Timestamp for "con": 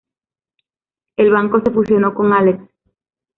2.15-2.33